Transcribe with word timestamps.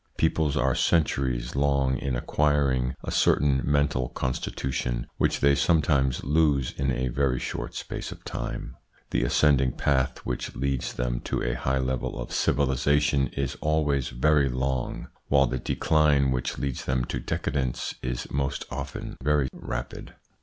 Peoples 0.17 0.57
are 0.57 0.73
centuries 0.73 1.55
long 1.55 1.95
in 1.95 2.15
acquiring 2.15 2.95
a 3.03 3.11
certain 3.11 3.61
mental 3.63 4.09
constitution, 4.09 5.05
which 5.17 5.41
they 5.41 5.53
sometimes 5.53 6.23
lose 6.23 6.71
in 6.71 6.91
a 6.91 7.09
very 7.09 7.37
short 7.37 7.75
space 7.75 8.11
of 8.11 8.23
time. 8.23 8.75
The 9.11 9.21
ascending 9.23 9.73
path 9.73 10.17
which 10.25 10.55
leads 10.55 10.93
them 10.93 11.19
to 11.25 11.43
a 11.43 11.53
high 11.53 11.77
level 11.77 12.19
of 12.19 12.31
civilisation 12.31 13.27
is 13.27 13.57
always 13.61 14.07
very 14.09 14.49
long, 14.49 15.09
while 15.27 15.45
the 15.45 15.59
decline 15.59 16.31
which 16.31 16.57
leads 16.57 16.85
them 16.85 17.05
to 17.05 17.19
decadence 17.19 17.93
is 18.01 18.25
most 18.31 18.65
often 18.71 19.17
very 19.23 19.49
rapid. 19.53 20.15